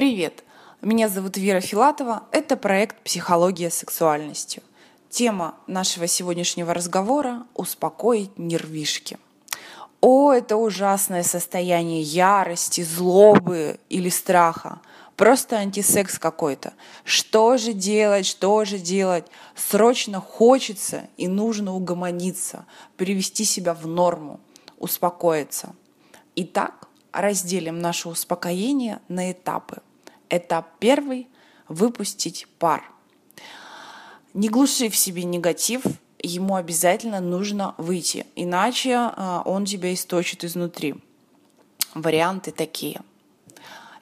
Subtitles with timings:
[0.00, 0.44] Привет!
[0.80, 2.22] Меня зовут Вера Филатова.
[2.32, 4.62] Это проект «Психология сексуальностью».
[5.10, 9.18] Тема нашего сегодняшнего разговора– успокоить нервишки.
[10.00, 14.80] О, это ужасное состояние ярости, злобы или страха.
[15.16, 16.72] Просто антисекс какой-то.
[17.04, 19.26] Что же делать, что же делать?
[19.54, 22.64] Срочно хочется и нужно угомониться,
[22.96, 24.40] привести себя в норму,
[24.78, 25.74] успокоиться.
[26.36, 29.82] Итак, разделим наше успокоение на этапы.
[30.30, 31.28] Этап первый–
[31.68, 32.84] выпустить пар.
[34.32, 35.82] Не глуши в себе негатив,
[36.22, 40.94] ему обязательно нужно выйти, иначе а, он тебя источит изнутри.
[41.94, 43.00] Варианты такие.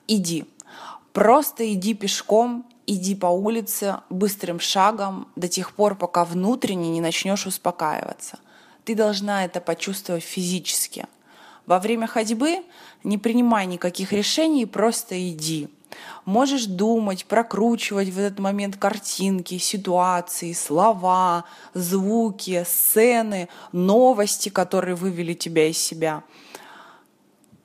[0.07, 0.45] Иди.
[1.15, 7.47] Просто иди пешком, иди по улице быстрым шагом до тех пор, пока внутренне не начнешь
[7.47, 8.39] успокаиваться.
[8.85, 11.07] Ты должна это почувствовать физически–
[11.69, 12.65] во время ходьбы
[13.05, 15.69] не принимай никаких решений, просто иди.
[16.25, 25.69] Можешь думать, прокручивать в этот момент картинки, ситуации, слова, звуки, сцены, новости, которые вывели тебя
[25.69, 26.23] из себя.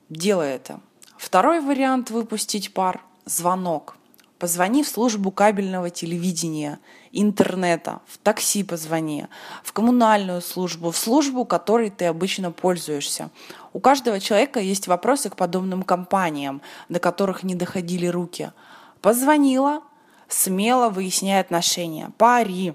[0.08, 0.80] Делай это.
[1.16, 3.96] Второй вариант выпустить пар– звонок–
[4.44, 6.78] Позвони в службу кабельного телевидения,
[7.12, 9.24] интернета, в такси позвони,
[9.62, 13.30] в коммунальную службу, в службу, которой ты обычно пользуешься.
[13.72, 18.52] У каждого человека есть вопросы к подобным компаниям, до которых не доходили руки.
[19.00, 19.80] Позвонила,
[20.28, 22.74] смело выясняй отношения, пари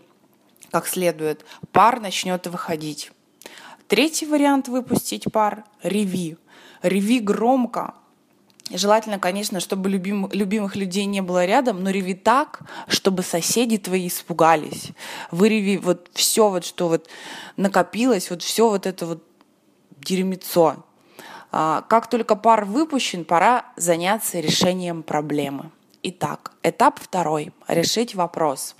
[0.71, 3.11] как следует, пар начнет выходить.
[3.87, 6.37] Третий вариант выпустить пар– реви.
[6.81, 7.93] Реви громко,
[8.71, 14.07] Желательно, конечно, чтобы любим, любимых людей не было рядом, но реви так, чтобы соседи твои
[14.07, 14.91] испугались.
[15.31, 17.07] Выреви вот все, вот, что вот
[17.57, 19.23] накопилось, вот все вот это вот
[20.05, 20.75] дерьмецо.
[21.51, 25.71] А, как только пар выпущен, пора заняться решением проблемы.
[26.03, 27.51] Итак, этап второй.
[27.67, 28.75] Решить вопрос.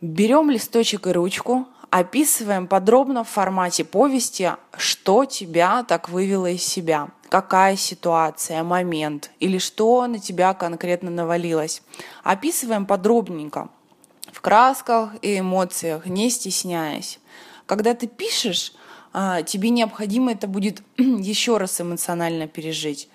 [0.00, 7.08] Берем листочек и ручку, описываем подробно в формате повести, что тебя так вывело из себя,
[7.28, 11.82] какая ситуация, момент или что на тебя конкретно навалилось.
[12.22, 13.68] Описываем подробненько,
[14.32, 17.18] в красках и эмоциях, не стесняясь.
[17.66, 18.72] Когда ты пишешь,
[19.12, 23.08] а, тебе необходимо это будет еще раз эмоционально пережить.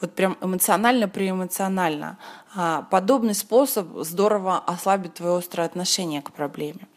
[0.00, 2.18] Вот прям эмоционально преэмоционально.
[2.54, 6.88] А, подобный способ здорово ослабит твое острое отношение к проблеме.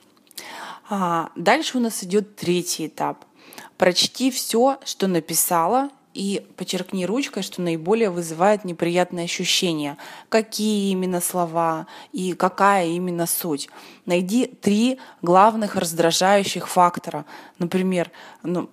[0.89, 3.25] А, дальше у нас идет третий этап.
[3.77, 9.97] Прочти все, что написала, и подчеркни ручкой, что наиболее вызывает неприятные ощущения.
[10.29, 13.69] Какие именно слова и какая именно суть.
[14.05, 17.25] Найди три главных раздражающих фактора.
[17.59, 18.09] Например,
[18.41, 18.69] ну,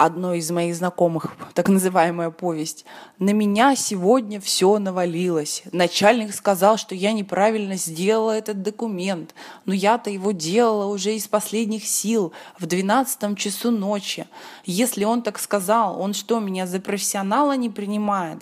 [0.00, 2.86] одной из моих знакомых, так называемая повесть.
[3.18, 5.62] На меня сегодня все навалилось.
[5.72, 9.34] Начальник сказал, что я неправильно сделала этот документ,
[9.66, 14.26] но я-то его делала уже из последних сил в двенадцатом часу ночи.
[14.64, 18.38] Если он так сказал, он что, меня за профессионала не принимает?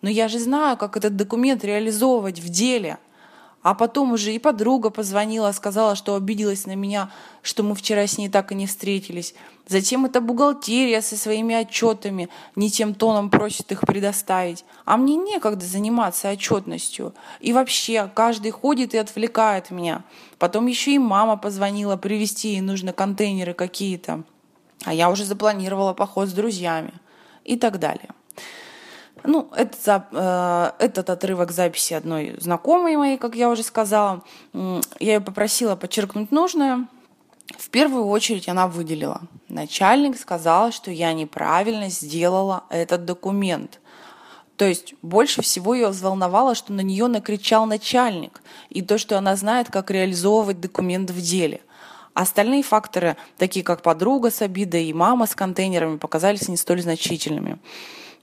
[0.00, 2.98] Но я же знаю, как этот документ реализовывать в деле.
[3.64, 7.10] А потом уже и подруга позвонила, сказала, что обиделась на меня,
[7.40, 9.34] что мы вчера с ней так и не встретились.
[9.66, 14.66] Затем эта бухгалтерия со своими отчетами не тем тоном просит их предоставить.
[14.84, 17.14] А мне некогда заниматься отчетностью.
[17.40, 20.04] И вообще, каждый ходит и отвлекает меня.
[20.38, 24.24] Потом еще и мама позвонила привезти ей нужно контейнеры какие-то.
[24.84, 26.92] А я уже запланировала поход с друзьями.
[27.44, 28.10] И так далее.
[29.24, 34.22] Ну, это, э, этот отрывок записи одной знакомой моей, как я уже сказала.
[34.52, 36.86] Я ее попросила подчеркнуть нужное.
[37.58, 39.22] В первую очередь она выделила.
[39.48, 43.80] Начальник сказал, что я неправильно сделала этот документ.
[44.56, 49.36] То есть больше всего ее взволновало, что на нее накричал начальник, и то, что она
[49.36, 51.60] знает, как реализовывать документ в деле.
[52.12, 57.58] Остальные факторы, такие как подруга с обидой и мама с контейнерами, показались не столь значительными.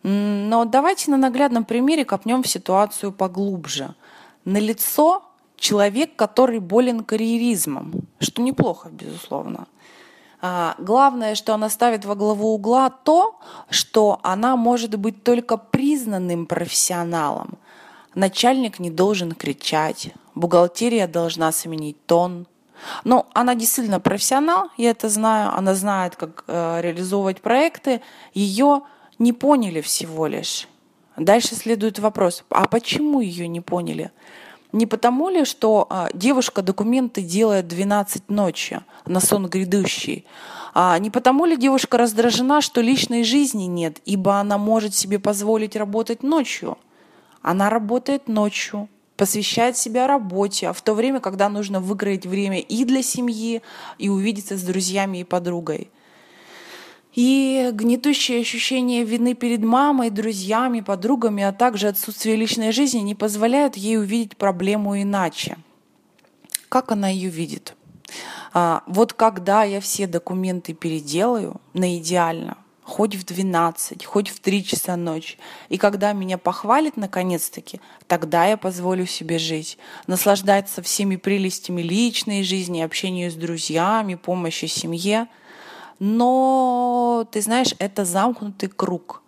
[0.04, 3.94] Но давайте на наглядном примере копнем в ситуацию поглубже.
[4.46, 5.24] На лицо
[5.58, 9.68] человек, который болен карьеризмом, что неплохо, безусловно.
[10.42, 13.40] А, главное, что она ставит во главу угла то,
[13.70, 17.60] что она может быть только признанным профессионалом.
[18.16, 22.48] Начальник не должен кричать, бухгалтерия должна сменить тон.
[23.04, 28.02] Но она действительно профессионал, я это знаю, она знает, как э, реализовывать проекты.
[28.34, 28.82] Ее
[29.22, 30.68] не поняли всего лишь.
[31.16, 34.12] Дальше следует вопрос, а почему ее не поняли?
[34.72, 40.26] Не потому ли, что а, девушка документы делает 12 ночи на сон грядущий?
[40.74, 45.76] А не потому ли девушка раздражена, что личной жизни нет, ибо она может себе позволить
[45.76, 46.78] работать ночью?
[47.42, 48.88] Она работает ночью,
[49.18, 53.62] посвящает себя работе, а в то время, когда нужно выиграть время и для семьи,
[54.00, 55.92] и увидеться с друзьями и подругой.
[57.14, 63.76] И гнетущее ощущение вины перед мамой, друзьями, подругами, а также отсутствие личной жизни не позволяют
[63.76, 65.58] ей увидеть проблему иначе.
[66.70, 67.76] Как она ее видит?
[68.54, 74.66] А, вот когда я все документы переделаю на идеально, хоть в 12, хоть в 3
[74.66, 75.38] часа ночи.
[75.70, 82.82] И когда меня похвалит наконец-таки, тогда я позволю себе жить, наслаждаться всеми прелестями личной жизни,
[82.82, 85.28] общению с друзьями, помощи семье.
[86.04, 89.22] Но, ты знаешь, это замкнутый круг.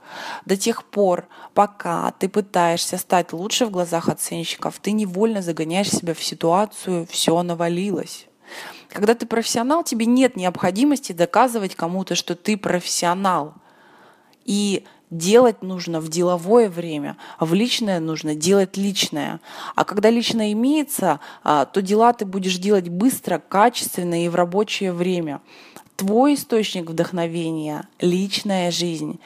[0.48, 6.16] До тех пор, пока ты пытаешься стать лучше в глазах оценщиков, ты невольно загоняешь себя
[6.16, 8.26] в ситуацию «все навалилось».
[8.90, 13.54] Когда ты профессионал, тебе нет необходимости доказывать кому-то, что ты профессионал.
[14.44, 14.84] И
[15.18, 19.40] делать нужно в деловое время, а в личное нужно делать личное.
[19.76, 24.92] А когда личное имеется, а, то дела ты будешь делать быстро, качественно и в рабочее
[24.92, 25.42] время.
[25.96, 29.20] Твой источник вдохновения— личная жизнь.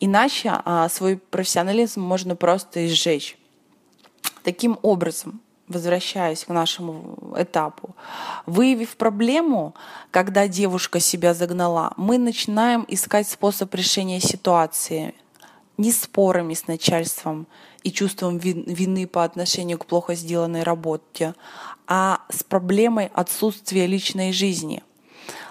[0.00, 3.36] Иначе а, свой профессионализм можно просто изжечь.
[4.42, 7.94] Таким образом, возвращаясь к нашему этапу,
[8.46, 9.74] выявив проблему,
[10.10, 15.14] когда девушка себя загнала, мы начинаем искать способ решения ситуации
[15.76, 17.46] не спорами с начальством
[17.82, 21.34] и чувством вины по отношению к плохо сделанной работе,
[21.86, 24.82] а с проблемой отсутствия личной жизни.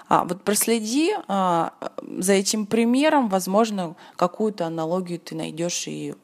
[0.08, 1.72] А, вот проследи а,
[2.02, 6.14] за этим примером, возможно, какую-то аналогию ты найдешь и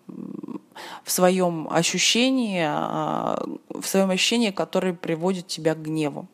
[1.04, 6.26] в своем ощущении, а, в своем ощущении, которое приводит тебя к гневу.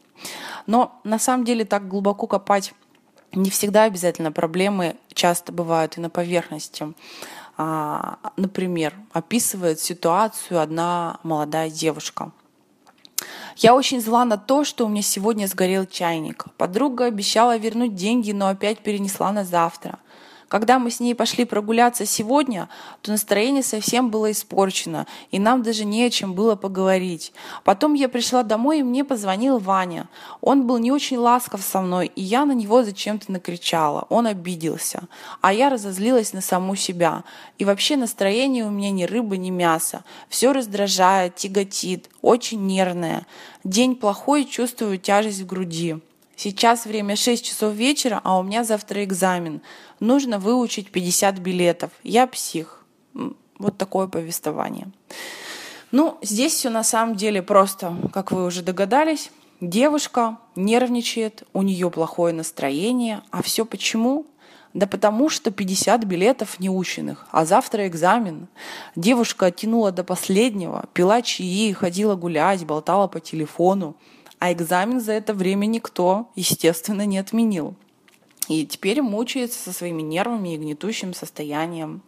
[0.66, 2.74] Но на самом деле так глубоко копать
[3.32, 6.92] не всегда обязательно проблемы часто бывают и на поверхности.
[7.58, 12.32] А, например, описывает ситуацию одна молодая девушка.
[13.56, 16.44] Я очень зла на то, что у меня сегодня сгорел чайник.
[16.58, 19.98] Подруга обещала вернуть деньги, но опять перенесла на завтра.
[20.48, 22.68] Когда мы с ней пошли прогуляться сегодня,
[23.02, 27.32] то настроение совсем было испорчено, и нам даже не о чем было поговорить.
[27.64, 30.08] Потом я пришла домой, и мне позвонил Ваня.
[30.40, 34.06] Он был не очень ласков со мной, и я на него зачем-то накричала.
[34.08, 35.08] Он обиделся.
[35.40, 37.24] А я разозлилась на саму себя.
[37.58, 40.04] И вообще настроение у меня ни рыба, ни мясо.
[40.28, 43.26] Все раздражает, тяготит, очень нервное.
[43.64, 45.96] День плохой, чувствую тяжесть в груди.
[46.38, 49.62] Сейчас время 6 часов вечера, а у меня завтра экзамен.
[50.00, 51.90] Нужно выучить 50 билетов.
[52.02, 52.84] Я псих.
[53.58, 54.88] Вот такое повествование.
[55.92, 59.30] Ну, здесь все на самом деле просто, как вы уже догадались.
[59.60, 63.22] Девушка нервничает, у нее плохое настроение.
[63.30, 64.26] А все почему?
[64.74, 68.48] Да потому что 50 билетов неученных, а завтра экзамен.
[68.94, 73.96] Девушка оттянула до последнего, пила чаи, ходила гулять, болтала по телефону.
[74.38, 77.74] А экзамен за это время никто, естественно, не отменил.
[78.48, 82.02] И теперь мучается со своими нервами и гнетущим состоянием.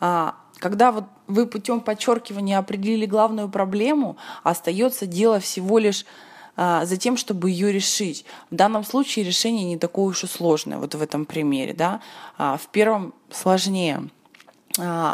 [0.00, 6.06] А, когда вот вы путем подчеркивания определили главную проблему, остается дело всего лишь
[6.56, 8.24] а, за тем, чтобы ее решить.
[8.50, 11.74] В данном случае решение не такое уж и сложное, вот в этом примере.
[11.74, 12.00] Да?
[12.38, 14.08] А, в первом сложнее.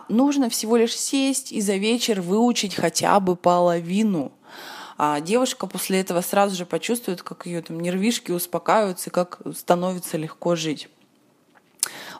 [0.08, 4.32] Нужно всего лишь сесть и за вечер выучить хотя бы половину
[5.05, 10.55] а девушка после этого сразу же почувствует, как ее там нервишки успокаиваются, как становится легко
[10.55, 10.89] жить.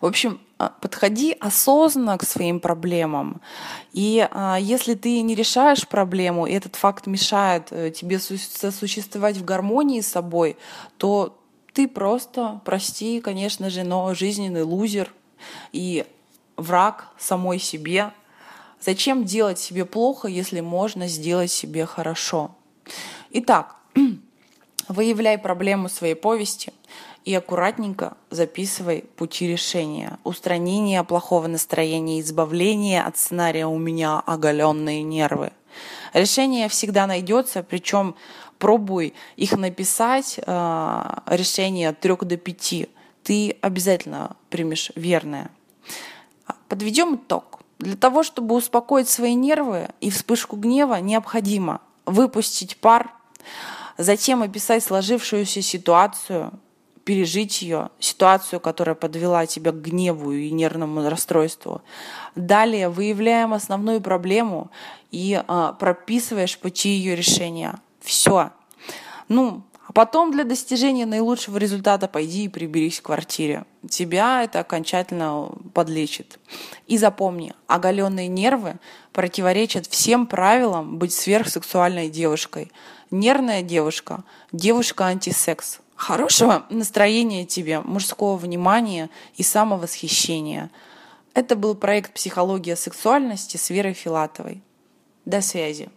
[0.01, 3.41] В общем, а, подходи осознанно к своим проблемам.
[3.93, 9.45] И а, если ты не решаешь проблему, и этот факт мешает э, тебе сосуществовать в
[9.45, 10.57] гармонии с собой,
[10.97, 11.39] то
[11.75, 15.15] ты просто, прости, конечно же, но жизненный лузер
[15.71, 16.05] и
[16.57, 18.11] враг самой себе.
[18.81, 22.57] Зачем делать себе плохо, если можно сделать себе хорошо?
[23.35, 23.77] Итак,
[24.89, 26.71] выявляй проблему своей повести
[27.25, 30.19] и аккуратненько записывай пути решения.
[30.23, 35.53] Устранение плохого настроения, избавление от сценария «у меня оголенные нервы».
[36.12, 38.17] Решение всегда найдется, причем
[38.59, 42.91] пробуй их написать, э, решение от 3 до 5.
[43.23, 45.51] Ты обязательно примешь верное.
[46.69, 47.61] Подведем итог.
[47.79, 53.11] Для того, чтобы успокоить свои нервы и вспышку гнева, необходимо выпустить пар,
[53.99, 56.52] затем описать сложившуюся ситуацию,
[57.04, 61.82] пережить ее, ситуацию, которая подвела тебя к гневу и нервному расстройству.
[62.37, 64.70] Далее выявляем основную проблему
[65.11, 67.80] и а, прописываешь пути ее решения.
[68.00, 68.50] Все.
[69.28, 73.66] Ну, А потом для достижения наилучшего результата пойди и приберись в квартире.
[73.90, 76.38] Тебя это окончательно подлечит.
[76.87, 78.76] И запомни, оголенные нервы
[79.12, 82.72] противоречат всем правилам быть сверхсексуальной девушкой.
[83.11, 85.80] Нервная девушка– девушка антисекс.
[85.94, 90.70] Хорошего настроения тебе, мужского внимания и самовосхищения.
[91.34, 94.62] Это был проект «Психология сексуальности» с Верой Филатовой.
[95.26, 95.90] До связи.